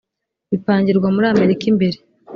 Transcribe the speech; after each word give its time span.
bigapangirwa 0.49 1.07
muri 1.15 1.25
Amerika 1.33 1.63
imbere(An 1.71 1.95
inside 1.97 2.13
job) 2.23 2.29